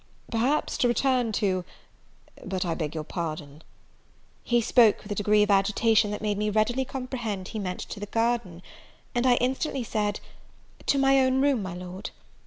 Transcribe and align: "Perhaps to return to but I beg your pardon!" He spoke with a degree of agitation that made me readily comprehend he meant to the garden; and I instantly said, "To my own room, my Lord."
"Perhaps 0.31 0.79
to 0.79 0.87
return 0.87 1.31
to 1.33 1.63
but 2.43 2.65
I 2.65 2.73
beg 2.73 2.95
your 2.95 3.03
pardon!" 3.03 3.61
He 4.43 4.59
spoke 4.59 5.03
with 5.03 5.11
a 5.11 5.21
degree 5.21 5.43
of 5.43 5.51
agitation 5.51 6.09
that 6.09 6.23
made 6.23 6.39
me 6.39 6.49
readily 6.49 6.85
comprehend 6.85 7.49
he 7.49 7.59
meant 7.59 7.81
to 7.81 7.99
the 7.99 8.07
garden; 8.07 8.63
and 9.13 9.27
I 9.27 9.35
instantly 9.35 9.83
said, 9.83 10.19
"To 10.87 10.97
my 10.97 11.19
own 11.19 11.39
room, 11.39 11.61
my 11.61 11.75
Lord." 11.75 12.09